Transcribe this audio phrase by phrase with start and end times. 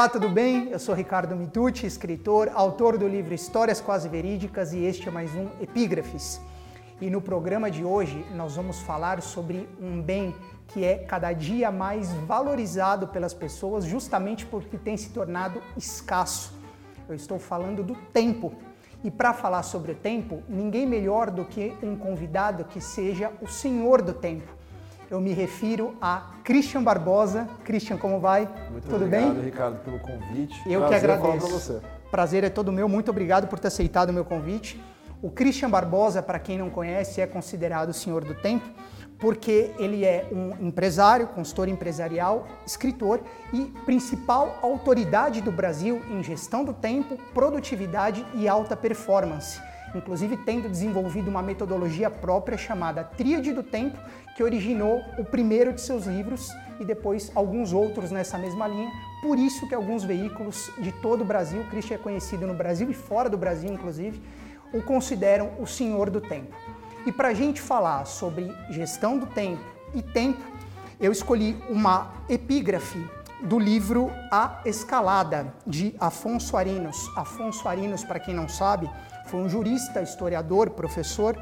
[0.00, 0.70] Olá, tudo bem?
[0.70, 5.34] Eu sou Ricardo Mitucci, escritor, autor do livro Histórias Quase Verídicas e este é mais
[5.34, 6.40] um Epígrafes.
[7.02, 10.34] E no programa de hoje nós vamos falar sobre um bem
[10.68, 16.54] que é cada dia mais valorizado pelas pessoas justamente porque tem se tornado escasso.
[17.06, 18.54] Eu estou falando do tempo.
[19.04, 23.46] E para falar sobre o tempo, ninguém melhor do que um convidado que seja o
[23.46, 24.59] senhor do tempo
[25.10, 27.48] eu me refiro a Christian Barbosa.
[27.64, 28.48] Christian, como vai?
[28.70, 29.44] Muito Tudo obrigado, bem?
[29.44, 30.62] Ricardo, pelo convite.
[30.64, 31.48] Eu Prazer que agradeço.
[31.48, 31.80] Você.
[32.10, 32.88] Prazer é todo meu.
[32.88, 34.80] Muito obrigado por ter aceitado o meu convite.
[35.20, 38.64] O Christian Barbosa, para quem não conhece, é considerado o senhor do tempo
[39.18, 43.20] porque ele é um empresário, consultor empresarial, escritor
[43.52, 49.60] e principal autoridade do Brasil em gestão do tempo, produtividade e alta performance
[49.94, 53.98] inclusive tendo desenvolvido uma metodologia própria chamada Tríade do Tempo,
[54.36, 58.90] que originou o primeiro de seus livros e depois alguns outros nessa mesma linha.
[59.22, 62.94] Por isso que alguns veículos de todo o Brasil, Christian é conhecido no Brasil e
[62.94, 64.22] fora do Brasil, inclusive,
[64.72, 66.54] o consideram o senhor do tempo.
[67.04, 69.62] E para a gente falar sobre gestão do tempo
[69.94, 70.40] e tempo,
[71.00, 73.02] eu escolhi uma epígrafe
[73.42, 77.10] do livro A Escalada, de Afonso Arinos.
[77.16, 78.90] Afonso Arinos, para quem não sabe,
[79.30, 81.40] foi um jurista, historiador, professor,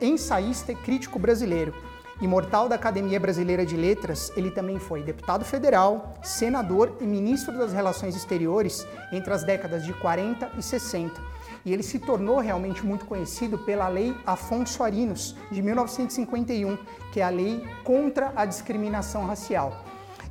[0.00, 1.74] ensaísta e crítico brasileiro.
[2.18, 7.74] Imortal da Academia Brasileira de Letras, ele também foi deputado federal, senador e ministro das
[7.74, 11.20] Relações Exteriores entre as décadas de 40 e 60.
[11.62, 16.78] E ele se tornou realmente muito conhecido pela Lei Afonso Arinos, de 1951,
[17.12, 19.84] que é a lei contra a discriminação racial.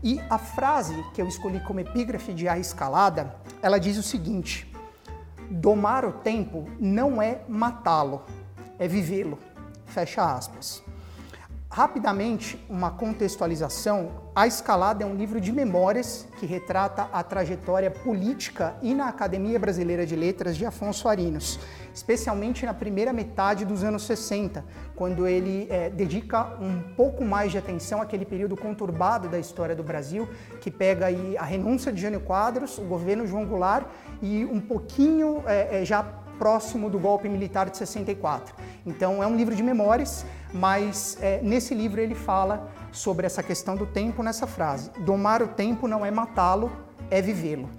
[0.04, 4.75] E a frase que eu escolhi como epígrafe de A Escalada, ela diz o seguinte:
[5.50, 8.24] Domar o tempo não é matá-lo,
[8.78, 9.38] é vivê-lo.
[9.86, 10.85] Fecha aspas.
[11.76, 18.78] Rapidamente, uma contextualização: A Escalada é um livro de memórias que retrata a trajetória política
[18.82, 21.60] e na Academia Brasileira de Letras de Afonso Arinos,
[21.94, 24.64] especialmente na primeira metade dos anos 60,
[24.96, 29.84] quando ele é, dedica um pouco mais de atenção àquele período conturbado da história do
[29.84, 30.30] Brasil,
[30.62, 31.08] que pega
[31.38, 33.86] a renúncia de Jânio Quadros, o governo João Goulart
[34.22, 36.02] e um pouquinho é, é, já
[36.38, 38.56] próximo do golpe militar de 64.
[38.86, 43.76] Então é um livro de memórias, mas é, nesse livro ele fala sobre essa questão
[43.76, 46.72] do tempo nessa frase: domar o tempo não é matá-lo,
[47.12, 47.70] é vivê-lo.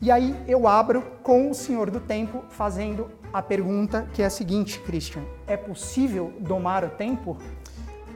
[0.00, 4.30] E aí eu abro com o Senhor do Tempo fazendo a pergunta que é a
[4.30, 7.36] seguinte, Christian: é possível domar o tempo?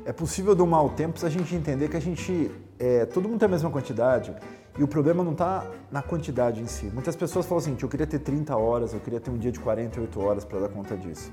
[0.04, 3.38] É possível domar o tempo se a gente entender que a gente, é, todo mundo
[3.38, 4.34] tem a mesma quantidade
[4.76, 6.86] e o problema não está na quantidade em si.
[6.86, 9.60] Muitas pessoas falam assim, eu queria ter 30 horas, eu queria ter um dia de
[9.60, 11.32] 48 horas para dar conta disso.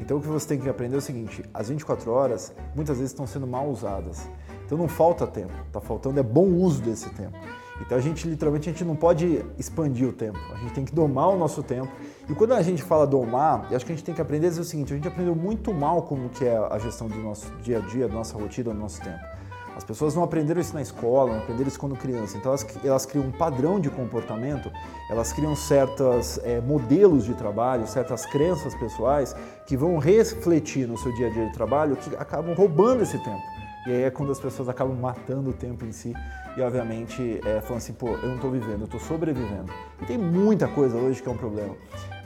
[0.00, 3.12] Então o que você tem que aprender é o seguinte, as 24 horas muitas vezes
[3.12, 4.28] estão sendo mal usadas.
[4.64, 7.36] Então não falta tempo, está faltando é bom uso desse tempo.
[7.80, 10.94] Então a gente literalmente a gente não pode expandir o tempo, a gente tem que
[10.94, 11.88] domar o nosso tempo.
[12.28, 14.60] E quando a gente fala domar, acho que a gente tem que aprender a dizer
[14.60, 17.78] o seguinte, a gente aprendeu muito mal como que é a gestão do nosso dia
[17.78, 19.37] a dia, da nossa rotina, do nosso tempo.
[19.78, 22.36] As pessoas não aprenderam isso na escola, não aprenderam isso quando criança.
[22.36, 24.72] Então elas, elas criam um padrão de comportamento,
[25.08, 29.36] elas criam certos é, modelos de trabalho, certas crenças pessoais
[29.68, 33.40] que vão refletir no seu dia a dia de trabalho, que acabam roubando esse tempo.
[33.86, 36.12] E aí é quando as pessoas acabam matando o tempo em si
[36.56, 39.72] e, obviamente, é, falando assim, pô, eu não estou vivendo, eu estou sobrevivendo.
[40.02, 41.76] E tem muita coisa hoje que é um problema.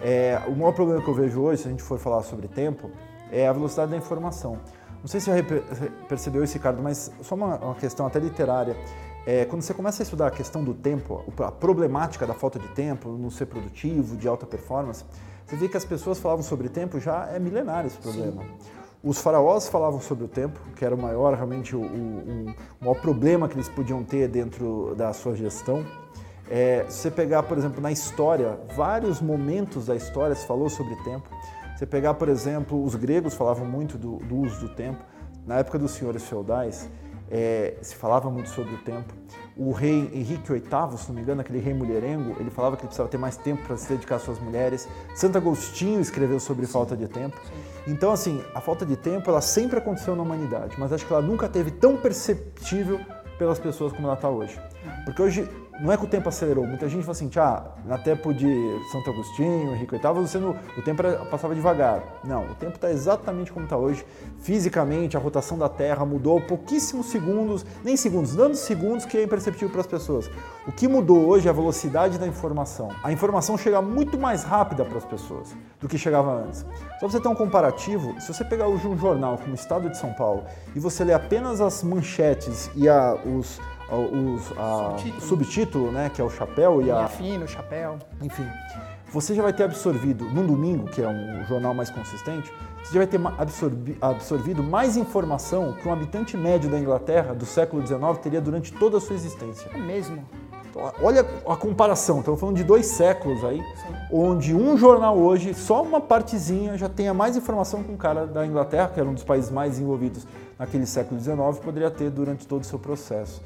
[0.00, 2.90] É, o maior problema que eu vejo hoje, se a gente for falar sobre tempo,
[3.30, 4.58] é a velocidade da informação.
[5.02, 5.42] Não sei se você
[6.08, 8.76] percebeu isso, Ricardo, mas só uma, uma questão até literária.
[9.26, 12.68] É, quando você começa a estudar a questão do tempo, a problemática da falta de
[12.68, 15.04] tempo, no ser produtivo, de alta performance,
[15.44, 18.42] você vê que as pessoas falavam sobre tempo já é milenário esse problema.
[18.42, 18.48] Sim.
[19.02, 23.00] Os faraós falavam sobre o tempo, que era o maior, realmente, o, o, o maior
[23.00, 25.84] problema que eles podiam ter dentro da sua gestão.
[26.48, 30.94] É, se você pegar, por exemplo, na história, vários momentos da história se falou sobre
[31.02, 31.28] tempo.
[31.76, 35.02] Você pegar, por exemplo, os gregos falavam muito do, do uso do tempo.
[35.46, 36.88] Na época dos senhores feudais,
[37.30, 39.12] é, se falava muito sobre o tempo.
[39.56, 42.88] O rei Henrique VIII, se não me engano, aquele rei mulherengo, ele falava que ele
[42.88, 44.86] precisava ter mais tempo para se dedicar às suas mulheres.
[45.14, 46.72] Santo Agostinho escreveu sobre Sim.
[46.72, 47.36] falta de tempo.
[47.42, 47.92] Sim.
[47.92, 51.22] Então, assim, a falta de tempo, ela sempre aconteceu na humanidade, mas acho que ela
[51.22, 53.00] nunca teve tão perceptível
[53.38, 54.60] pelas pessoas como ela está hoje.
[54.84, 55.04] Uhum.
[55.06, 55.48] Porque hoje
[55.82, 56.64] não é que o tempo acelerou.
[56.64, 58.46] Muita gente fala assim, ah, na tempo de
[58.92, 62.20] Santo Agostinho, Henrique VIII, você no, o tempo passava devagar.
[62.22, 64.06] Não, o tempo está exatamente como está hoje.
[64.38, 69.70] Fisicamente, a rotação da Terra mudou pouquíssimos segundos, nem segundos, dando segundos que é imperceptível
[69.70, 70.30] para as pessoas.
[70.68, 72.90] O que mudou hoje é a velocidade da informação.
[73.02, 75.48] A informação chega muito mais rápida para as pessoas
[75.80, 76.60] do que chegava antes.
[76.60, 79.90] Só para você ter um comparativo, se você pegar hoje um jornal como o Estado
[79.90, 80.44] de São Paulo
[80.76, 85.20] e você ler apenas as manchetes e a, os os, a, subtítulo.
[85.20, 87.98] subtítulo, né, que é o chapéu e a fino, chapéu.
[88.20, 88.46] Enfim,
[89.12, 92.50] você já vai ter absorvido num domingo, que é um jornal mais consistente,
[92.82, 97.44] você já vai ter absorvi, absorvido mais informação que um habitante médio da Inglaterra do
[97.44, 99.70] século XIX teria durante toda a sua existência.
[99.72, 100.24] É mesmo.
[100.70, 103.94] Então, olha a comparação, estamos falando de dois séculos aí, Sim.
[104.10, 108.46] onde um jornal hoje, só uma partezinha, já tenha mais informação que um cara da
[108.46, 110.26] Inglaterra, que era um dos países mais envolvidos
[110.58, 113.42] naquele século XIX, poderia ter durante todo o seu processo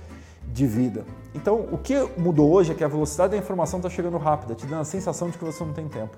[0.46, 1.04] de vida.
[1.34, 4.66] Então, o que mudou hoje é que a velocidade da informação está chegando rápida, te
[4.66, 6.16] dando a sensação de que você não tem tempo.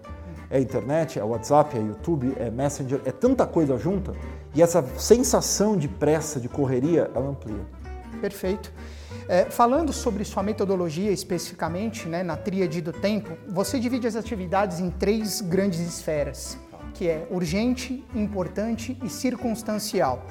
[0.51, 4.13] É internet, é WhatsApp, é YouTube, é Messenger, é tanta coisa junta
[4.55, 7.67] e essa sensação de pressa, de correria, ela amplia.
[8.21, 8.73] Perfeito.
[9.29, 14.81] É, falando sobre sua metodologia especificamente, né, na tríade do tempo, você divide as atividades
[14.81, 16.57] em três grandes esferas,
[16.95, 20.25] que é urgente, importante e circunstancial.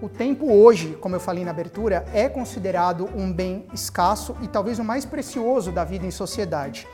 [0.00, 4.78] O tempo hoje, como eu falei na abertura, é considerado um bem escasso e talvez
[4.78, 6.86] o mais precioso da vida em sociedade.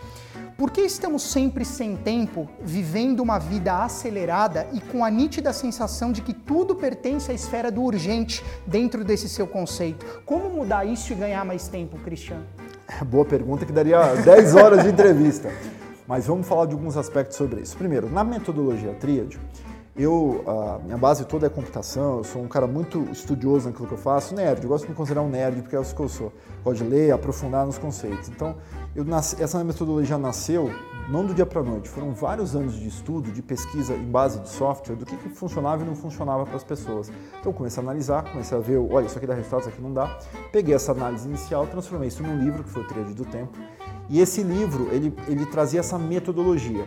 [0.56, 6.12] Por que estamos sempre sem tempo, vivendo uma vida acelerada e com a nítida sensação
[6.12, 10.04] de que tudo pertence à esfera do urgente dentro desse seu conceito?
[10.26, 12.44] Como mudar isso e ganhar mais tempo, Cristiano?
[13.08, 15.50] Boa pergunta que daria 10 horas de entrevista.
[16.06, 17.76] Mas vamos falar de alguns aspectos sobre isso.
[17.76, 19.38] Primeiro, na metodologia Tríade,
[20.02, 23.94] eu, a minha base toda é computação, eu sou um cara muito estudioso naquilo que
[23.94, 26.08] eu faço, nerd, eu gosto de me considerar um nerd porque é isso que eu
[26.08, 26.32] sou.
[26.64, 28.28] Gosto de ler, aprofundar nos conceitos.
[28.28, 28.56] Então,
[28.94, 30.70] nasci, essa metodologia nasceu
[31.08, 34.48] não do dia para noite, foram vários anos de estudo, de pesquisa em base de
[34.48, 37.10] software, do que, que funcionava e não funcionava para as pessoas.
[37.40, 39.92] Então, comecei a analisar, comecei a ver, olha, isso aqui dá resultado, isso aqui não
[39.92, 40.18] dá.
[40.52, 43.58] Peguei essa análise inicial, transformei isso num livro, que foi o Tríade do Tempo,
[44.08, 46.86] e esse livro, ele, ele trazia essa metodologia.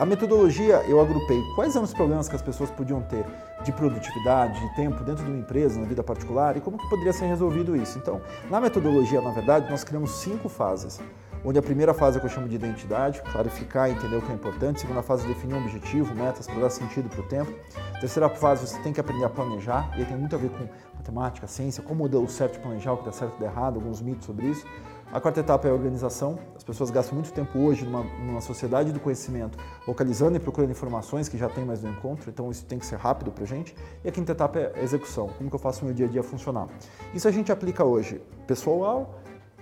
[0.00, 3.22] A metodologia eu agrupei quais eram os problemas que as pessoas podiam ter
[3.62, 7.12] de produtividade, de tempo dentro de uma empresa, na vida particular e como que poderia
[7.12, 7.98] ser resolvido isso.
[7.98, 8.18] Então,
[8.48, 10.98] na metodologia, na verdade, nós criamos cinco fases.
[11.44, 14.34] Onde a primeira fase é que eu chamo de identidade, clarificar, entender o que é
[14.34, 14.78] importante.
[14.78, 17.52] A segunda fase é definir um objetivo, metas para dar sentido para o tempo.
[17.94, 20.48] A terceira fase você tem que aprender a planejar, e aí tem muito a ver
[20.48, 20.66] com
[20.96, 24.24] matemática, ciência, como deu certo planejar, o que dá certo e dá errado, alguns mitos
[24.24, 24.66] sobre isso.
[25.12, 26.38] A quarta etapa é a organização.
[26.56, 31.28] As pessoas gastam muito tempo hoje numa, numa sociedade do conhecimento, localizando e procurando informações
[31.28, 33.74] que já tem mais no encontro, então isso tem que ser rápido para a gente.
[34.04, 36.08] E a quinta etapa é a execução, como que eu faço o meu dia a
[36.08, 36.68] dia funcionar.
[37.12, 39.18] Isso a gente aplica hoje pessoal,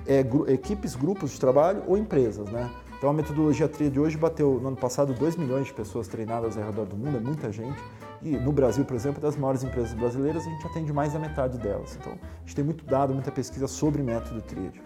[0.06, 2.71] é, gru equipes, grupos de trabalho ou empresas, né?
[2.99, 6.59] Então a metodologia TRIA de hoje bateu no ano passado 2 milhões de pessoas treinadas
[6.59, 7.83] ao redor do mundo, é muita gente.
[8.21, 11.56] E no Brasil, por exemplo, das maiores empresas brasileiras, a gente atende mais da metade
[11.56, 11.97] delas.
[11.99, 14.83] Então a gente tem muito dado, muita pesquisa sobre método TRIAD.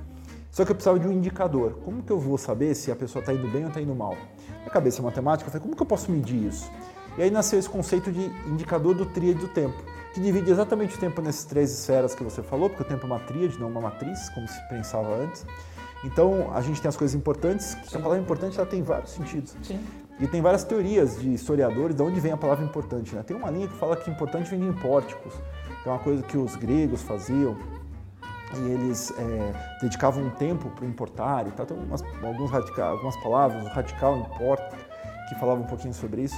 [0.52, 1.78] Só que eu precisava de um indicador.
[1.82, 4.14] Como que eu vou saber se a pessoa está indo bem ou está indo mal?
[4.62, 6.70] Na cabeça matemática, eu falei, como que eu posso medir isso?
[7.16, 9.82] E aí nasceu esse conceito de indicador do tríade do tempo,
[10.12, 13.06] que divide exatamente o tempo nessas três esferas que você falou, porque o tempo é
[13.06, 15.46] uma tríade, não uma matriz, como se pensava antes.
[16.04, 19.56] Então, a gente tem as coisas importantes, que a palavra importante ela tem vários sentidos.
[19.62, 19.80] Sim.
[20.20, 23.14] E tem várias teorias de historiadores de onde vem a palavra importante.
[23.14, 23.22] Né?
[23.22, 25.32] Tem uma linha que fala que importante vem de impórticos,
[25.82, 27.56] que é uma coisa que os gregos faziam,
[28.58, 31.66] e eles é, dedicavam um tempo para importar e tal.
[31.66, 34.76] Tem umas, alguns radical, algumas palavras, o radical importa,
[35.28, 36.36] que falavam um pouquinho sobre isso.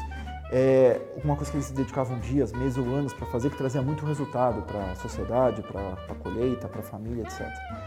[0.52, 4.04] É uma coisa que eles dedicavam dias, meses ou anos para fazer que trazia muito
[4.04, 7.40] resultado para a sociedade, para a colheita, para a família, etc.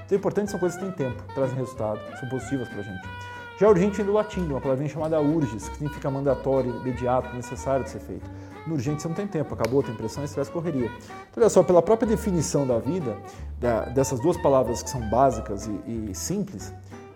[0.05, 3.36] Então, importante são coisas que têm tempo, trazem resultado, são positivas para a gente.
[3.59, 7.89] Já urgente vem do latim, uma palavrinha chamada urges, que significa mandatório, imediato, necessário de
[7.89, 8.29] ser feito.
[8.67, 10.91] No urgente você não tem tempo, acabou, tem pressão, estresse, correria.
[11.31, 13.17] Então, olha só, pela própria definição da vida,
[13.59, 16.71] da, dessas duas palavras que são básicas e, e, simples,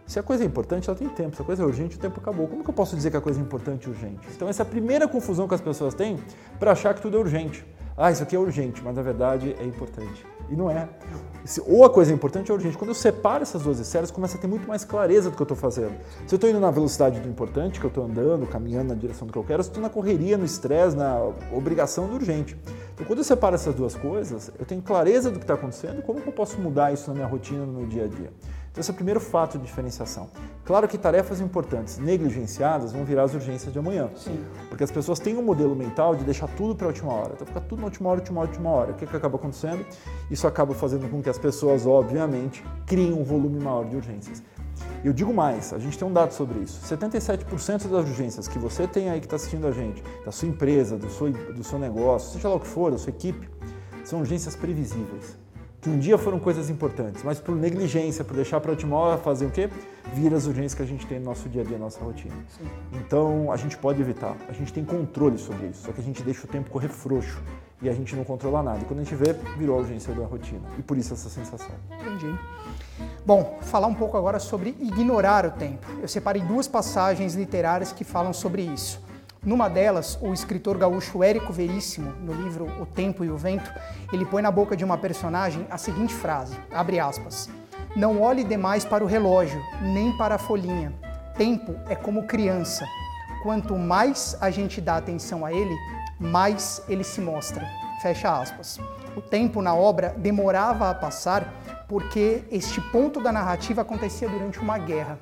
[0.08, 1.36] se a coisa é importante, ela tem tempo.
[1.36, 2.48] Se a coisa é urgente, o tempo acabou.
[2.48, 4.28] Como que eu posso dizer que a coisa é importante e urgente?
[4.36, 6.18] Então, essa é a primeira confusão que as pessoas têm
[6.60, 7.64] para achar que tudo é urgente.
[7.96, 10.26] Ah, isso aqui é urgente, mas na verdade é importante.
[10.52, 10.88] E não é.
[11.66, 12.78] Ou a coisa importante ou é urgente.
[12.78, 15.46] Quando eu separo essas duas esferas, começa a ter muito mais clareza do que eu
[15.46, 15.94] estou fazendo.
[16.28, 19.26] Se eu estou indo na velocidade do importante, que eu estou andando, caminhando na direção
[19.26, 21.20] do que eu quero, se eu estou na correria, no estresse, na
[21.54, 22.58] obrigação do urgente.
[22.94, 26.02] Então, quando eu separo essas duas coisas, eu tenho clareza do que está acontecendo e
[26.02, 28.32] como eu posso mudar isso na minha rotina, no meu dia a dia.
[28.72, 30.30] Então, esse é o primeiro fato de diferenciação.
[30.64, 34.10] Claro que tarefas importantes negligenciadas vão virar as urgências de amanhã.
[34.16, 34.46] Sim.
[34.70, 37.34] Porque as pessoas têm um modelo mental de deixar tudo para a última hora.
[37.34, 38.92] Então, fica tudo na última hora, última hora, última hora.
[38.92, 39.86] O que, que acaba acontecendo?
[40.30, 44.42] Isso acaba fazendo com que as pessoas, obviamente, criem um volume maior de urgências.
[45.04, 46.80] Eu digo mais, a gente tem um dado sobre isso.
[46.86, 50.98] 77% das urgências que você tem aí que está assistindo a gente, da sua empresa,
[50.98, 53.50] do seu, do seu negócio, seja lá o que for, da sua equipe,
[54.06, 55.41] são urgências previsíveis.
[55.82, 59.18] Que um dia foram coisas importantes, mas por negligência, por deixar para a última hora
[59.18, 59.68] fazer o quê?
[60.14, 62.36] Vira as urgências que a gente tem no nosso dia a dia, na nossa rotina.
[62.56, 62.66] Sim.
[62.94, 66.22] Então a gente pode evitar, a gente tem controle sobre isso, só que a gente
[66.22, 67.42] deixa o tempo correr frouxo
[67.82, 68.80] e a gente não controla nada.
[68.82, 70.62] E quando a gente vê, virou a urgência da rotina.
[70.78, 71.76] E por isso essa sensação.
[72.00, 72.38] Entendi.
[73.26, 75.88] Bom, falar um pouco agora sobre ignorar o tempo.
[76.00, 79.02] Eu separei duas passagens literárias que falam sobre isso.
[79.44, 83.74] Numa delas, o escritor gaúcho Érico Veríssimo, no livro O Tempo e o Vento,
[84.14, 87.50] ele põe na boca de uma personagem a seguinte frase, abre aspas,
[87.96, 90.94] Não olhe demais para o relógio, nem para a folhinha.
[91.36, 92.86] Tempo é como criança.
[93.42, 95.76] Quanto mais a gente dá atenção a ele,
[96.20, 97.68] mais ele se mostra.
[98.04, 98.80] Fecha aspas.
[99.16, 101.52] O tempo na obra demorava a passar
[101.88, 105.18] porque este ponto da narrativa acontecia durante uma guerra.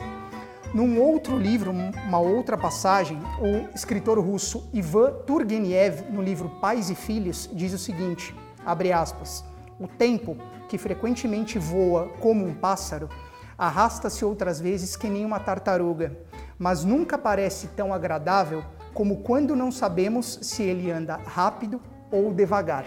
[0.71, 6.95] Num outro livro, uma outra passagem, o escritor russo Ivan Turgenev, no livro Pais e
[6.95, 9.43] Filhos, diz o seguinte, abre aspas,
[9.79, 13.09] o tempo, que frequentemente voa como um pássaro,
[13.57, 16.15] arrasta-se outras vezes que nem uma tartaruga,
[16.59, 22.85] mas nunca parece tão agradável como quando não sabemos se ele anda rápido ou devagar.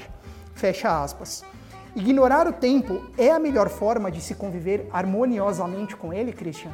[0.54, 1.44] Fecha aspas.
[1.96, 6.70] Ignorar o tempo é a melhor forma de se conviver harmoniosamente com ele, Christian?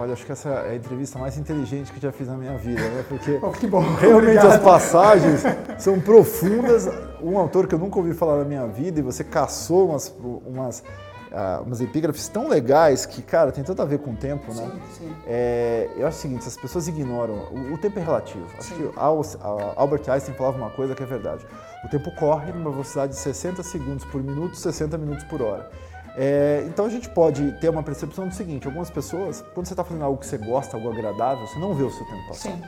[0.00, 2.80] Olha, acho que essa é a entrevista mais inteligente que já fiz na minha vida,
[2.80, 3.04] né?
[3.08, 3.80] Porque oh, que bom.
[3.80, 4.46] realmente Obrigado.
[4.46, 5.42] as passagens
[5.76, 6.88] são profundas.
[7.20, 10.14] Um autor que eu nunca ouvi falar na minha vida e você caçou umas,
[10.46, 14.54] umas, uh, umas epígrafes tão legais que, cara, tem tanto a ver com o tempo,
[14.54, 14.70] né?
[14.92, 15.16] Sim, sim.
[15.26, 18.46] É, eu acho o seguinte, as pessoas ignoram, o, o tempo é relativo.
[18.56, 18.76] Acho sim.
[18.76, 21.44] que Albert Einstein falava uma coisa que é verdade.
[21.84, 25.68] O tempo corre numa velocidade de 60 segundos por minuto, 60 minutos por hora.
[26.20, 29.84] É, então a gente pode ter uma percepção do seguinte: algumas pessoas, quando você está
[29.84, 32.50] fazendo algo que você gosta, algo agradável, você não vê o seu tempo passar.
[32.50, 32.62] Sim.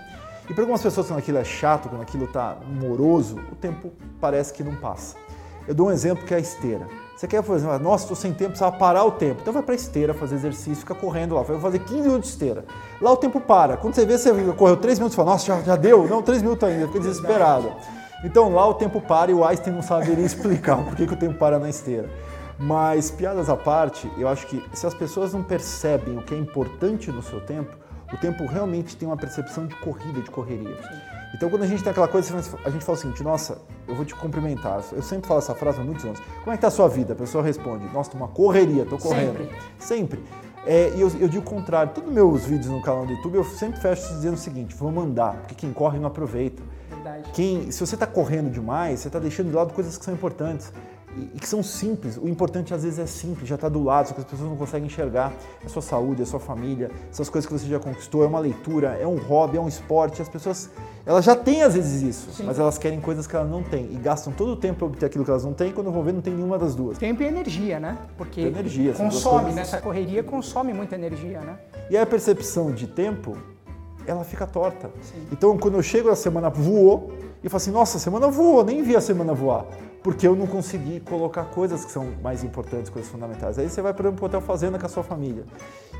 [0.49, 4.53] E para algumas pessoas, quando aquilo é chato, quando aquilo está moroso, o tempo parece
[4.53, 5.17] que não passa.
[5.67, 6.87] Eu dou um exemplo que é a esteira.
[7.17, 9.41] Você quer fazer, nossa, estou sem tempo, precisa parar o tempo.
[9.43, 11.43] Então vai para a esteira fazer exercício, fica correndo lá.
[11.43, 12.65] Vai fazer 15 minutos de esteira.
[13.01, 13.77] Lá o tempo para.
[13.77, 16.09] Quando você vê, você correu 3 minutos e fala, nossa, já, já deu?
[16.09, 17.73] Não, 3 minutos ainda, fica desesperado.
[18.25, 21.17] Então lá o tempo para e o Einstein não saberia explicar por que, que o
[21.17, 22.09] tempo para na esteira.
[22.63, 26.37] Mas, piadas à parte, eu acho que se as pessoas não percebem o que é
[26.37, 27.75] importante no seu tempo,
[28.13, 30.77] o tempo realmente tem uma percepção de corrida, de correria.
[31.35, 34.05] Então, quando a gente tem aquela coisa, a gente fala o seguinte: nossa, eu vou
[34.05, 34.83] te cumprimentar.
[34.93, 36.21] Eu sempre falo essa frase há muitos anos.
[36.21, 37.15] Como é que está a sua vida?
[37.15, 39.39] A pessoa responde: nossa, uma correria, estou correndo.
[39.79, 40.21] Sempre.
[40.21, 40.25] Sempre.
[40.67, 43.37] É, e eu, eu, digo o contrário: todos os meus vídeos no canal do YouTube
[43.37, 46.63] eu sempre fecho dizendo o seguinte: vamos andar, porque quem corre não aproveita.
[46.91, 47.31] Verdade.
[47.33, 50.71] Quem, se você está correndo demais, você está deixando de lado coisas que são importantes
[51.17, 52.17] e que são simples.
[52.17, 54.57] O importante às vezes é simples, já está do lado, só que as pessoas não
[54.57, 55.33] conseguem enxergar.
[55.63, 58.27] É a sua saúde, é a sua família, essas coisas que você já conquistou, é
[58.27, 60.23] uma leitura, é um hobby, é um esporte.
[60.23, 60.71] As pessoas,
[61.05, 62.45] elas já têm às vezes isso, Sim.
[62.45, 65.07] mas elas querem coisas que elas não têm e gastam todo o tempo para obter
[65.07, 66.99] aquilo que elas não têm e quando vão ver não tem nenhuma das duas.
[66.99, 67.99] Tempo e energia, né?
[68.17, 71.59] Porque energia, consome, nessa correria consome muita energia, né?
[71.91, 73.37] E a percepção de tempo,
[74.07, 74.91] ela fica torta.
[75.03, 75.27] Sim.
[75.33, 77.13] Então quando eu chego a semana voou,
[77.43, 79.65] e falo assim, nossa, a semana voou, nem vi a semana voar
[80.03, 83.59] porque eu não consegui colocar coisas que são mais importantes, coisas fundamentais.
[83.59, 85.45] Aí você vai, por exemplo, para o hotel fazenda com a sua família.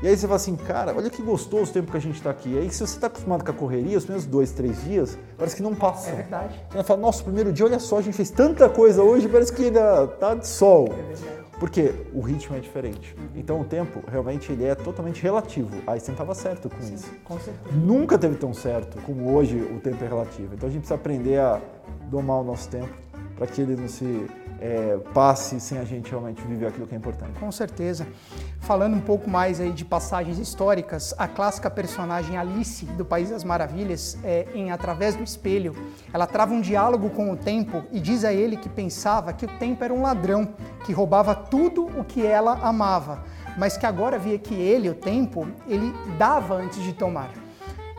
[0.01, 2.31] E aí você fala assim, cara, olha que gostoso o tempo que a gente está
[2.31, 2.49] aqui.
[2.49, 5.55] E aí se você está acostumado com a correria, os primeiros dois, três dias, parece
[5.55, 6.09] que não passa.
[6.09, 6.59] É verdade.
[6.71, 9.65] Você fala, nossa, primeiro dia, olha só, a gente fez tanta coisa hoje, parece que
[9.65, 10.85] ainda tá de sol.
[10.85, 11.41] É verdade.
[11.59, 13.15] Porque o ritmo é diferente.
[13.15, 13.27] Uhum.
[13.35, 15.69] Então o tempo realmente ele é totalmente relativo.
[15.85, 17.11] Einstein estava certo com Sim, isso.
[17.23, 17.75] Com certeza.
[17.75, 20.55] Nunca teve tão certo como hoje o tempo é relativo.
[20.55, 21.61] Então a gente precisa aprender a
[22.09, 22.89] domar o nosso tempo
[23.41, 24.27] para que ele não se
[24.59, 27.39] é, passe sem a gente realmente viver aquilo que é importante.
[27.39, 28.05] Com certeza.
[28.59, 33.43] Falando um pouco mais aí de passagens históricas, a clássica personagem Alice do País das
[33.43, 35.75] Maravilhas, é, em Através do Espelho,
[36.13, 39.57] ela trava um diálogo com o tempo e diz a ele que pensava que o
[39.57, 40.49] tempo era um ladrão
[40.85, 43.23] que roubava tudo o que ela amava,
[43.57, 47.31] mas que agora via que ele, o tempo, ele dava antes de tomar.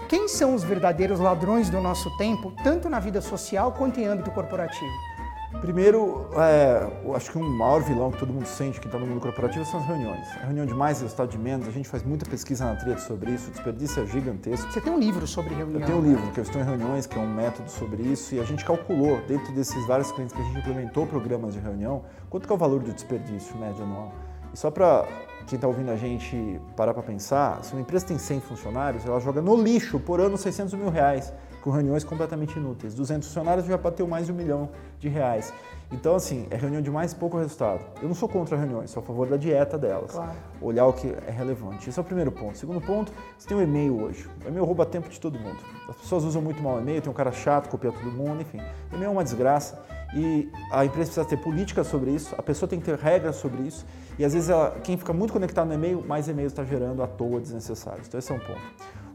[0.09, 4.31] Quem são os verdadeiros ladrões do nosso tempo, tanto na vida social quanto em âmbito
[4.31, 5.12] corporativo?
[5.61, 9.21] Primeiro, é, acho que um maior vilão que todo mundo sente que está no mundo
[9.21, 10.27] corporativo são as reuniões.
[10.39, 13.33] A reunião de mais, resultado de menos, a gente faz muita pesquisa na tríade sobre
[13.33, 14.73] isso, o desperdício é gigantesco.
[14.73, 15.81] Você tem um livro sobre reunião?
[15.81, 18.35] Eu tenho um livro, que eu estou em reuniões, que é um método sobre isso,
[18.35, 22.03] e a gente calculou, dentro desses vários clientes que a gente implementou programas de reunião,
[22.29, 24.13] quanto que é o valor do desperdício médio anual.
[24.53, 25.07] E só para
[25.47, 29.21] quem está ouvindo a gente parar para pensar, se uma empresa tem 100 funcionários, ela
[29.21, 31.33] joga no lixo por ano 600 mil reais.
[31.63, 32.95] Com reuniões completamente inúteis.
[32.95, 35.53] 200 funcionários já bateu mais de um milhão de reais.
[35.91, 37.81] Então, assim, é reunião de mais pouco resultado.
[38.01, 40.13] Eu não sou contra reuniões, sou a favor da dieta delas.
[40.13, 40.33] Claro.
[40.61, 41.89] Olhar o que é relevante.
[41.89, 42.57] Esse é o primeiro ponto.
[42.57, 44.29] Segundo ponto, você tem o um e-mail hoje.
[44.45, 45.59] O e-mail rouba tempo de todo mundo.
[45.89, 48.59] As pessoas usam muito mal o e-mail, tem um cara chato, copia todo mundo, enfim.
[48.91, 49.79] O e-mail é uma desgraça
[50.15, 53.63] e a empresa precisa ter política sobre isso, a pessoa tem que ter regras sobre
[53.63, 53.87] isso
[54.19, 57.07] e às vezes ela, quem fica muito conectado no e-mail, mais e-mail está gerando à
[57.07, 58.09] toa desnecessários.
[58.09, 58.61] Então esse é um ponto.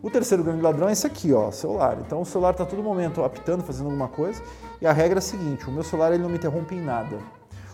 [0.01, 1.97] O terceiro grande ladrão é esse aqui, ó, celular.
[2.05, 4.41] Então o celular está todo momento apitando, fazendo alguma coisa
[4.81, 7.17] e a regra é a seguinte: o meu celular ele não me interrompe em nada.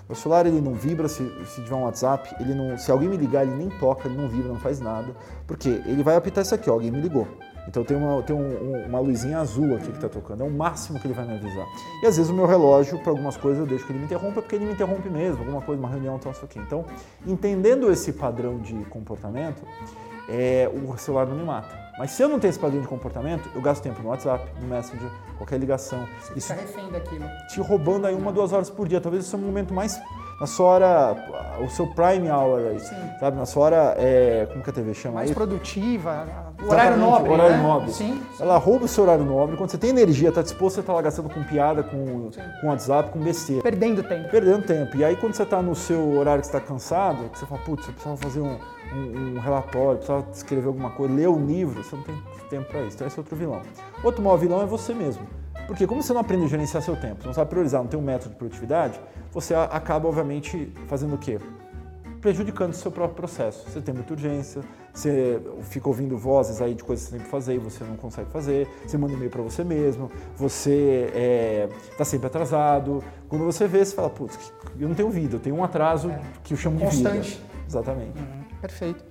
[0.08, 3.16] O celular ele não vibra se, se tiver um WhatsApp, ele não, se alguém me
[3.16, 5.16] ligar ele nem toca, ele não vibra, não faz nada,
[5.48, 7.26] porque ele vai apitar isso aqui, ó, alguém me ligou.
[7.68, 11.00] Então tem uma, tem um, uma luzinha azul aqui que está tocando, é o máximo
[11.00, 11.66] que ele vai me avisar.
[12.02, 14.42] E às vezes o meu relógio, para algumas coisas, eu deixo que ele me interrompa,
[14.42, 16.60] porque ele me interrompe mesmo, alguma coisa, uma reunião, então isso aqui.
[16.60, 16.86] Então,
[17.26, 19.66] entendendo esse padrão de comportamento,
[20.28, 21.83] é, o celular não me mata.
[21.98, 24.68] Mas se eu não tenho esse padrão de comportamento, eu gasto tempo no WhatsApp, no
[24.68, 26.08] Messenger, qualquer ligação.
[26.20, 27.26] Você isso refém daquilo.
[27.50, 29.00] Te roubando aí uma, duas horas por dia.
[29.00, 30.02] Talvez esse é o momento mais
[30.40, 31.16] na sua hora,
[31.64, 32.96] o seu prime hour aí, Sim.
[33.20, 33.38] sabe?
[33.38, 35.36] Na sua hora, é, como que a TV chama Mais aí?
[35.36, 36.28] produtiva,
[36.68, 37.64] horário nobre, horário né?
[37.64, 37.92] nobre.
[37.92, 38.22] Sim.
[38.40, 41.02] Ela rouba o seu horário nobre, quando você tem energia, está disposto, você está lá
[41.02, 42.30] gastando com piada, com,
[42.62, 43.62] com WhatsApp, com besteira.
[43.62, 44.30] Perdendo tempo.
[44.30, 44.98] Perdendo tempo.
[44.98, 47.88] E aí quando você está no seu horário que está cansado, que você fala, putz,
[47.88, 48.58] eu precisava fazer um,
[48.94, 52.16] um, um relatório, precisava escrever alguma coisa, ler um livro, você não tem
[52.50, 52.96] tempo para isso.
[52.96, 53.62] Então esse é outro vilão.
[54.04, 55.26] Outro maior vilão é você mesmo.
[55.68, 58.04] Porque como você não aprende a gerenciar seu tempo, não sabe priorizar, não tem um
[58.04, 59.00] método de produtividade,
[59.32, 61.40] você acaba, obviamente, fazendo o quê?
[62.22, 63.70] Prejudicando o seu próprio processo.
[63.70, 64.62] Você tem muita urgência,
[64.94, 67.96] você fica ouvindo vozes aí de coisas que você tem que fazer e você não
[67.96, 73.04] consegue fazer, você manda e-mail para você mesmo, você está é, tá sempre atrasado.
[73.28, 76.22] Quando você vê, você fala, putz, eu não tenho vida, eu tenho um atraso é.
[76.44, 77.32] que eu chamo de Constante.
[77.32, 77.44] vida.
[77.68, 78.20] Exatamente.
[78.20, 79.04] Uhum, perfeito.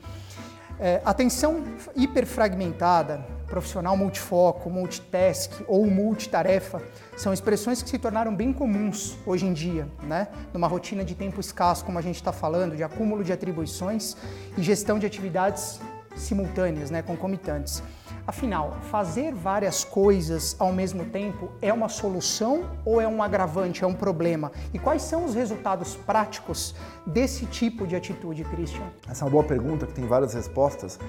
[0.78, 1.62] É, atenção
[1.94, 6.80] hiperfragmentada, profissional multifoco, multitask ou multitarefa
[7.18, 10.28] são expressões que se tornaram bem comuns hoje em dia, né?
[10.54, 14.16] numa rotina de tempo escasso, como a gente está falando, de acúmulo de atribuições
[14.56, 15.78] e gestão de atividades
[16.16, 17.02] simultâneas, né?
[17.02, 17.82] concomitantes.
[18.24, 23.86] Afinal, fazer várias coisas ao mesmo tempo é uma solução ou é um agravante, é
[23.86, 24.52] um problema?
[24.72, 26.72] E quais são os resultados práticos
[27.04, 28.86] desse tipo de atitude, Christian?
[29.08, 31.00] Essa é uma boa pergunta que tem várias respostas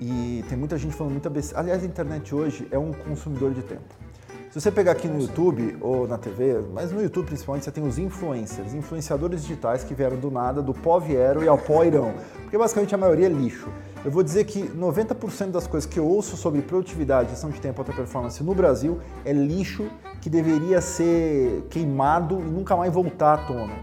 [0.00, 1.60] e tem muita gente falando muita besteira.
[1.60, 4.09] Aliás, a internet hoje é um consumidor de tempo.
[4.50, 7.86] Se você pegar aqui no YouTube ou na TV, mas no YouTube principalmente, você tem
[7.86, 12.12] os influencers, influenciadores digitais que vieram do nada, do pó vieram e ao pó irão.
[12.42, 13.68] Porque basicamente a maioria é lixo.
[14.04, 17.80] Eu vou dizer que 90% das coisas que eu ouço sobre produtividade, gestão de tempo,
[17.80, 19.88] alta performance no Brasil é lixo
[20.20, 23.74] que deveria ser queimado e nunca mais voltar à tona.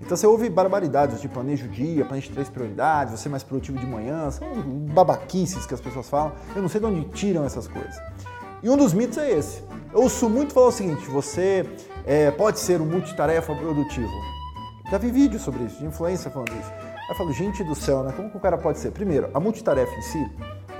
[0.00, 3.76] Então você ouve barbaridades de planejo o dia, planejo três prioridades, você é mais produtivo
[3.76, 4.46] de manhã, são
[4.94, 6.32] babaquices que as pessoas falam.
[6.54, 8.00] Eu não sei de onde tiram essas coisas.
[8.62, 9.62] E um dos mitos é esse.
[9.92, 11.66] Eu ouço muito falar o seguinte: você
[12.06, 14.12] é, pode ser um multitarefa produtivo.
[14.90, 16.70] Já vi vídeo sobre isso, de influência falando isso.
[17.08, 18.12] Eu falo, gente do céu, né?
[18.14, 18.90] Como que o cara pode ser?
[18.92, 20.30] Primeiro, a multitarefa em si.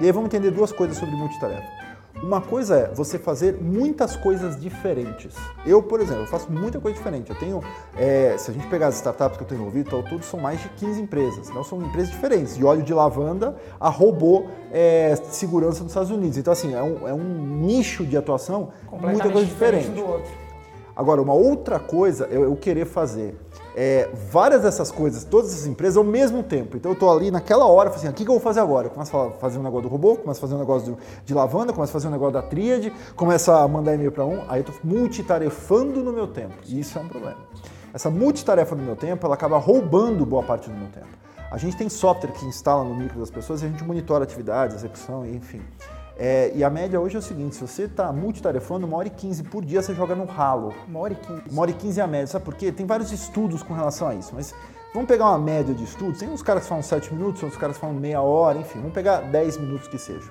[0.01, 1.82] E aí vamos entender duas coisas sobre multitarefa.
[2.23, 5.35] Uma coisa é você fazer muitas coisas diferentes.
[5.65, 7.31] Eu, por exemplo, eu faço muita coisa diferente.
[7.31, 7.63] Eu tenho,
[7.97, 10.61] é, se a gente pegar as startups que eu tenho envolvido, ao todo são mais
[10.61, 11.49] de 15 empresas.
[11.49, 16.11] Então são empresas diferentes, de óleo de lavanda a robô é, de segurança nos Estados
[16.11, 16.37] Unidos.
[16.37, 17.23] Então assim, é um, é um
[17.63, 19.89] nicho de atuação, muita coisa diferente.
[19.91, 20.42] diferente.
[20.95, 23.35] Agora, uma outra coisa é eu querer fazer
[23.75, 26.77] é, várias dessas coisas, todas essas empresas ao mesmo tempo.
[26.77, 28.87] Então eu estou ali naquela hora, assim, o que, que, eu vou fazer agora?
[28.87, 31.73] Eu começo a fazer um negócio do robô, começo a fazer um negócio de lavanda,
[31.73, 34.69] começo a fazer um negócio da tríade, começo a mandar e-mail para um, aí eu
[34.69, 36.55] estou multitarefando no meu tempo.
[36.67, 37.39] E isso é um problema.
[37.95, 41.23] Essa multitarefa no meu tempo, ela acaba roubando boa parte do meu tempo.
[41.51, 44.77] A gente tem software que instala no micro das pessoas e a gente monitora atividades,
[44.77, 45.61] execução, enfim.
[46.19, 49.11] É, e a média hoje é o seguinte, se você está multitarefando, uma hora e
[49.11, 50.75] quinze por dia você joga no ralo.
[50.87, 51.43] Uma hora e quinze.
[51.51, 52.71] Uma hora e quinze é a média, sabe por quê?
[52.71, 54.55] Tem vários estudos com relação a isso, mas
[54.93, 57.77] vamos pegar uma média de estudos, tem uns caras que falam sete minutos, outros caras
[57.77, 60.31] que falam meia hora, enfim, vamos pegar dez minutos que seja.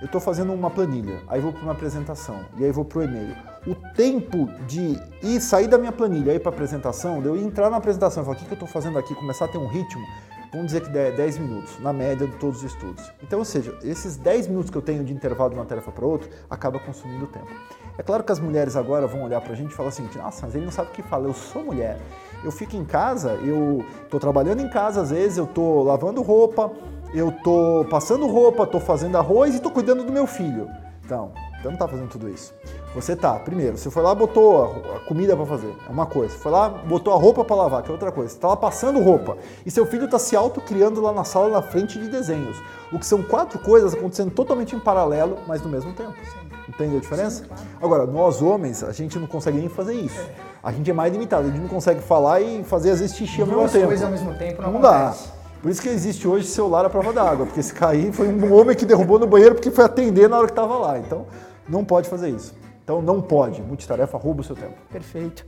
[0.00, 3.02] Eu estou fazendo uma planilha, aí vou para uma apresentação, e aí vou para o
[3.04, 3.36] e-mail.
[3.64, 7.70] O tempo de ir sair da minha planilha, ir para a apresentação, de eu entrar
[7.70, 9.68] na apresentação e falar o que, que eu estou fazendo aqui, começar a ter um
[9.68, 10.04] ritmo,
[10.52, 13.10] vamos dizer que 10 minutos, na média de todos os estudos.
[13.22, 16.04] Então, ou seja, esses 10 minutos que eu tenho de intervalo de uma tarefa para
[16.04, 17.48] outra, acaba consumindo tempo.
[17.96, 20.46] É claro que as mulheres agora vão olhar para a gente e falar assim, nossa,
[20.46, 21.98] mas ele não sabe o que fala, eu sou mulher.
[22.44, 26.70] Eu fico em casa, eu estou trabalhando em casa às vezes, eu estou lavando roupa,
[27.14, 30.68] eu estou passando roupa, estou fazendo arroz e estou cuidando do meu filho.
[31.04, 32.54] Então, você não está fazendo tudo isso.
[32.94, 36.34] Você tá, primeiro, você foi lá botou a comida para fazer, é uma coisa.
[36.34, 38.30] Você foi lá botou a roupa para lavar, que é outra coisa.
[38.30, 41.62] Você tá lá passando roupa e seu filho está se autocriando lá na sala na
[41.62, 42.58] frente de desenhos.
[42.92, 46.12] O que são quatro coisas acontecendo totalmente em paralelo, mas no mesmo tempo.
[46.12, 46.42] Sim.
[46.68, 47.42] Entende a diferença?
[47.42, 47.62] Sim, claro.
[47.80, 50.20] Agora, nós homens, a gente não consegue nem fazer isso.
[50.20, 50.34] É.
[50.62, 53.40] A gente é mais limitado, a gente não consegue falar e fazer às vezes xixi
[53.40, 53.86] ao mesmo tempo.
[53.86, 55.14] coisas ao mesmo tempo não, não dá.
[55.62, 58.76] Por isso que existe hoje celular à prova d'água, porque se cair foi um homem
[58.76, 60.98] que derrubou no banheiro porque foi atender na hora que estava lá.
[60.98, 61.26] Então,
[61.68, 62.61] não pode fazer isso.
[62.82, 63.62] Então, não pode.
[63.62, 64.76] Multitarefa rouba o seu tempo.
[64.90, 65.46] Perfeito.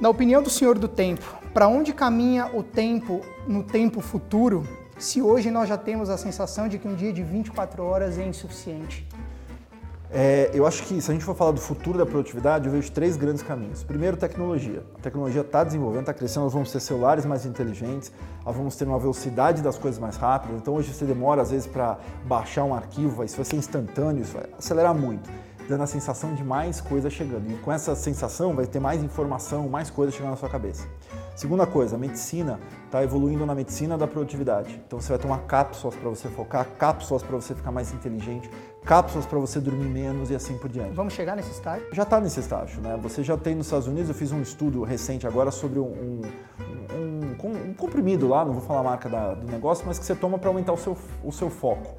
[0.00, 4.66] Na opinião do senhor do tempo, para onde caminha o tempo no tempo futuro,
[4.98, 8.26] se hoje nós já temos a sensação de que um dia de 24 horas é
[8.26, 9.06] insuficiente?
[10.10, 12.90] É, eu acho que se a gente for falar do futuro da produtividade, eu vejo
[12.92, 13.82] três grandes caminhos.
[13.82, 14.84] Primeiro, tecnologia.
[14.94, 18.12] A tecnologia está desenvolvendo, está crescendo, nós vamos ter celulares mais inteligentes,
[18.44, 20.54] nós vamos ter uma velocidade das coisas mais rápida.
[20.54, 24.32] Então hoje você demora às vezes para baixar um arquivo, isso vai ser instantâneo, isso
[24.32, 25.28] vai acelerar muito,
[25.68, 27.50] dando a sensação de mais coisa chegando.
[27.50, 30.86] E com essa sensação vai ter mais informação, mais coisa chegando na sua cabeça.
[31.34, 34.80] Segunda coisa, a medicina está evoluindo na medicina da produtividade.
[34.86, 38.48] Então você vai tomar cápsulas para você focar, cápsulas para você ficar mais inteligente,
[38.84, 40.94] cápsulas para você dormir menos e assim por diante.
[40.94, 41.86] Vamos chegar nesse estágio?
[41.92, 42.98] Já está nesse estágio, né?
[43.02, 46.22] Você já tem nos Estados Unidos, eu fiz um estudo recente agora sobre um, um,
[46.94, 50.14] um, um comprimido lá, não vou falar a marca da, do negócio, mas que você
[50.14, 51.96] toma para aumentar o seu, o seu foco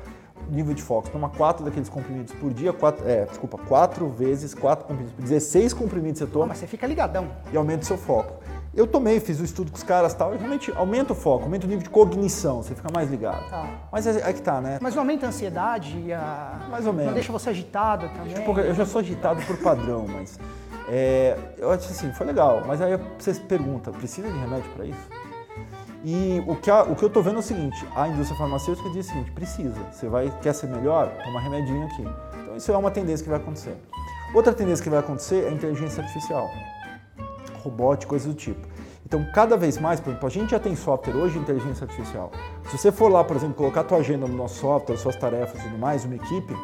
[0.49, 1.10] nível de foco.
[1.10, 5.73] Toma quatro daqueles comprimidos por dia, quatro, é, desculpa, quatro vezes, quatro comprimidos por 16
[5.73, 6.45] comprimidos você toma.
[6.45, 7.29] Ah, mas você fica ligadão.
[7.51, 8.33] E aumenta o seu foco.
[8.73, 11.65] Eu tomei, fiz o estudo com os caras tal, e realmente aumenta o foco, aumenta
[11.65, 13.49] o nível de cognição, você fica mais ligado.
[13.49, 13.65] Tá.
[13.91, 14.77] Mas é, é, que tá, né?
[14.79, 16.67] Mas não aumenta a ansiedade, a...
[16.69, 17.07] mais ou menos.
[17.07, 18.36] Não deixa você agitado também?
[18.36, 20.39] Tipo, eu já sou agitado por padrão, mas
[20.88, 22.63] é, eu acho assim, foi legal.
[22.67, 25.10] Mas aí você se pergunta, precisa de remédio para isso?
[26.10, 28.89] E o que, a, o que eu tô vendo é o seguinte, a indústria farmacêutica
[28.91, 31.12] diz o seguinte, precisa, você vai, quer ser melhor?
[31.22, 32.08] Toma remedinho aqui.
[32.43, 33.76] Então isso é uma tendência que vai acontecer.
[34.34, 36.50] Outra tendência que vai acontecer é a inteligência artificial
[37.62, 38.65] robótica, coisas do tipo.
[39.06, 42.32] Então, cada vez mais, por exemplo, a gente já tem software hoje de inteligência artificial.
[42.70, 45.60] Se você for lá, por exemplo, colocar a tua agenda no nosso software, suas tarefas
[45.60, 46.56] e tudo mais, uma equipe,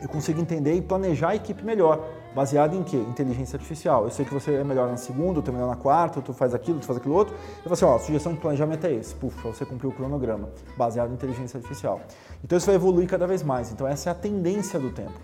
[0.00, 2.02] eu consigo entender e planejar a equipe melhor.
[2.34, 2.96] Baseado em quê?
[2.96, 4.04] Inteligência artificial.
[4.04, 6.54] Eu sei que você é melhor na segunda, eu tô melhor na quarta, tu faz
[6.54, 7.34] aquilo, tu faz aquilo outro.
[7.34, 9.92] Eu falo assim, ó, a sugestão de planejamento é esse, puf, pra você cumprir o
[9.92, 12.00] cronograma, baseado em inteligência artificial.
[12.42, 13.70] Então isso vai evoluir cada vez mais.
[13.70, 15.20] Então essa é a tendência do tempo.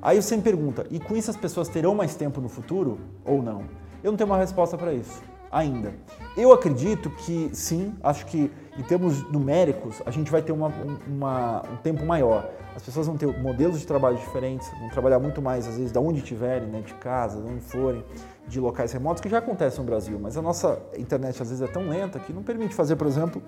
[0.00, 3.42] Aí você me pergunta, e com isso as pessoas terão mais tempo no futuro ou
[3.42, 3.64] não?
[4.02, 5.22] Eu não tenho uma resposta para isso
[5.54, 5.94] ainda.
[6.36, 10.72] Eu acredito que sim, acho que em termos numéricos a gente vai ter uma,
[11.06, 12.48] uma, um tempo maior.
[12.74, 16.00] As pessoas vão ter modelos de trabalho diferentes, vão trabalhar muito mais, às vezes, da
[16.00, 18.04] onde estiverem, né, de casa, de onde forem
[18.46, 21.66] de locais remotos, que já acontece no Brasil, mas a nossa internet às vezes é
[21.66, 23.42] tão lenta que não permite fazer, por exemplo,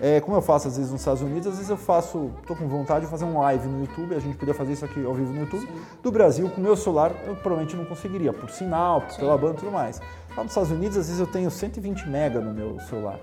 [0.00, 2.66] é, como eu faço às vezes nos Estados Unidos, às vezes eu faço, estou com
[2.66, 5.32] vontade de fazer um live no YouTube, a gente podia fazer isso aqui ao vivo
[5.32, 5.80] no YouTube, Sim.
[6.02, 9.60] do Brasil, com o meu celular, eu provavelmente não conseguiria, por sinal, pela banda e
[9.60, 10.00] tudo mais.
[10.34, 13.20] Lá nos Estados Unidos, às vezes eu tenho 120 mega no meu celular,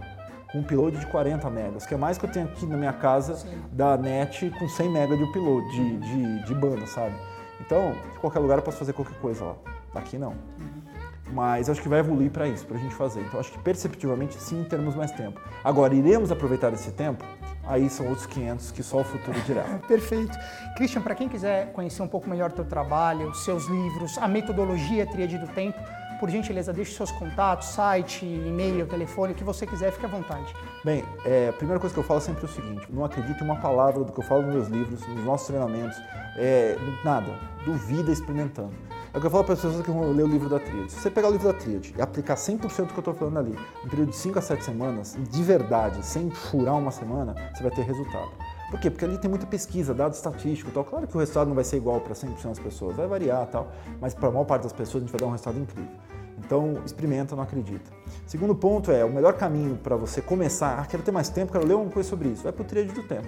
[0.55, 2.93] com um upload de 40 megas, que é mais que eu tenho aqui na minha
[2.93, 3.61] casa Sim.
[3.71, 7.15] da net com 100 mega de upload, de, de, de banda, sabe?
[7.59, 9.55] Então, em qualquer lugar eu posso fazer qualquer coisa lá.
[9.95, 10.31] Aqui não.
[10.31, 10.85] Uhum
[11.31, 13.21] mas acho que vai evoluir para isso, para a gente fazer.
[13.21, 15.39] Então acho que perceptivamente sim teremos mais tempo.
[15.63, 17.25] Agora, iremos aproveitar esse tempo?
[17.67, 19.63] Aí são outros 500 que só o futuro dirá.
[19.87, 20.37] Perfeito.
[20.75, 25.05] Christian, para quem quiser conhecer um pouco melhor o teu trabalho, seus livros, a metodologia
[25.07, 25.79] Tríade do Tempo,
[26.19, 30.53] por gentileza, deixe seus contatos, site, e-mail, telefone, o que você quiser, fique à vontade.
[30.83, 33.55] Bem, é, a primeira coisa que eu falo é sempre o seguinte: não acredite uma
[33.57, 35.97] palavra do que eu falo nos meus livros, nos nossos treinamentos,
[36.37, 37.31] é, nada.
[37.65, 38.73] Duvida experimentando.
[39.15, 40.91] É o que eu falo para as pessoas que vão ler o livro da Tríade.
[40.91, 43.39] Se você pegar o livro da Tríade e aplicar 100% do que eu estou falando
[43.39, 47.33] ali, em um período de 5 a 7 semanas, de verdade, sem furar uma semana,
[47.53, 48.31] você vai ter resultado.
[48.69, 48.91] Por quê?
[48.91, 50.83] Porque ali tem muita pesquisa, dado estatístico tal.
[50.83, 53.71] Claro que o resultado não vai ser igual para 100% das pessoas, vai variar tal,
[54.01, 55.91] mas para a maior parte das pessoas a gente vai dar um resultado incrível.
[56.37, 57.91] Então, experimenta, não acredita.
[58.25, 61.65] Segundo ponto é, o melhor caminho para você começar, ah, quero ter mais tempo, quero
[61.65, 63.27] ler uma coisa sobre isso, vai para o Tríade do Tempo.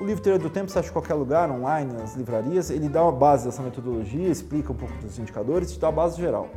[0.00, 3.02] O livro Trilha do Tempo você acha em qualquer lugar, online, nas livrarias, ele dá
[3.02, 6.48] uma base dessa metodologia, explica um pouco dos indicadores, te dá a base geral.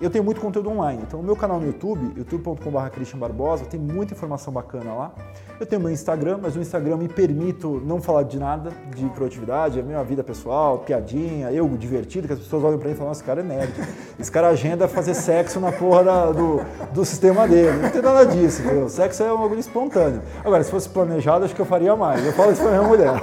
[0.00, 3.78] Eu tenho muito conteúdo online, então o meu canal no YouTube, youtube.com.br Christian Barbosa, tem
[3.78, 5.12] muita informação bacana lá.
[5.60, 9.78] Eu tenho meu Instagram, mas o Instagram me permito não falar de nada, de produtividade,
[9.78, 12.96] é a minha vida pessoal, piadinha, eu divertido, que as pessoas olham pra mim e
[12.96, 13.74] falam, nossa, esse cara é nerd.
[14.18, 16.62] Esse cara agenda fazer sexo na porra da, do,
[16.94, 17.76] do sistema dele.
[17.82, 18.88] Não tem nada disso, entendeu?
[18.88, 20.22] Sexo é um bagulho espontâneo.
[20.42, 22.24] Agora, se fosse planejado, acho que eu faria mais.
[22.24, 23.22] Eu falo isso pra minha mulher.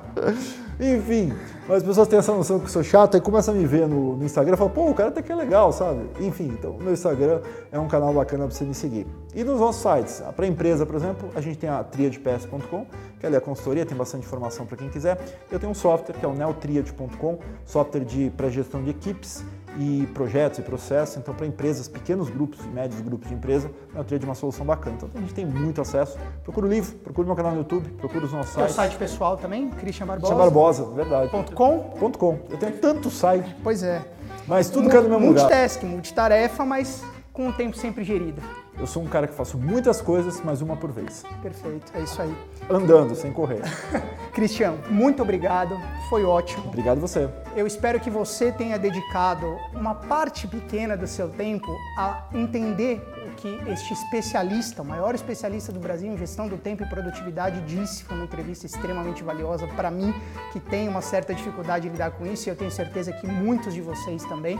[0.80, 1.34] Enfim,
[1.68, 3.88] mas as pessoas têm essa noção que eu sou chato e começam a me ver
[3.88, 6.00] no, no Instagram e falam, pô, o cara até que é legal, sabe?
[6.20, 7.40] Enfim, então meu Instagram
[7.72, 9.06] é um canal bacana para você me seguir.
[9.34, 12.86] E nos nossos sites, para empresa, por exemplo, a gente tem a triadps.com,
[13.18, 15.18] que ali é a consultoria, tem bastante informação para quem quiser.
[15.50, 19.44] Eu tenho um software que é o neotriad.com, software de para gestão de equipes
[19.78, 21.16] e projetos e processos.
[21.16, 24.64] Então, para empresas, pequenos grupos e médios grupos de empresa, é o de uma solução
[24.64, 24.96] bacana.
[24.96, 26.18] Então, a gente tem muito acesso.
[26.42, 28.72] Procura o livro, procura o meu canal no YouTube, procura os nossos sites.
[28.72, 30.32] O site pessoal também, Christian Barbosa.
[30.32, 31.30] Christian Barbosa, verdade.
[31.30, 31.78] Ponto .com?
[31.98, 32.38] Ponto .com.
[32.50, 33.54] Eu tenho tanto site.
[33.62, 34.02] Pois é.
[34.46, 35.42] Mas tudo cai no mesmo lugar.
[35.42, 37.02] Multitasking, multitarefa, mas
[37.36, 38.40] com o tempo sempre gerido.
[38.78, 41.22] Eu sou um cara que faço muitas coisas, mas uma por vez.
[41.42, 42.34] Perfeito, é isso aí.
[42.68, 43.60] Andando, sem correr.
[44.32, 46.64] Cristiano, muito obrigado, foi ótimo.
[46.68, 47.28] Obrigado você.
[47.54, 53.02] Eu espero que você tenha dedicado uma parte pequena do seu tempo a entender
[53.36, 58.02] que este especialista, o maior especialista do Brasil em gestão do tempo e produtividade, disse.
[58.04, 60.14] Foi uma entrevista extremamente valiosa para mim,
[60.52, 63.74] que tem uma certa dificuldade em lidar com isso, e eu tenho certeza que muitos
[63.74, 64.58] de vocês também.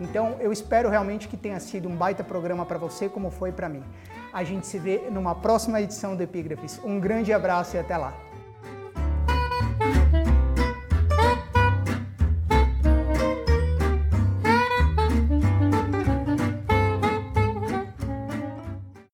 [0.00, 3.68] Então, eu espero realmente que tenha sido um baita programa para você, como foi para
[3.68, 3.82] mim.
[4.32, 6.80] A gente se vê numa próxima edição do Epígrafes.
[6.82, 8.14] Um grande abraço e até lá.